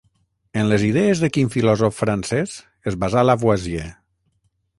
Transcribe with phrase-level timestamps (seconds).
[0.61, 2.57] En les idees de quin filòsof francès
[2.93, 3.87] es basà Lavoisier?